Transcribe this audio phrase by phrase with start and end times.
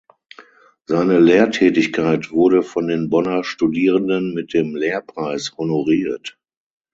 [0.87, 6.39] Seine Lehrtätigkeit wurde von den Bonner Studierenden mit dem Lehrpreis honoriert.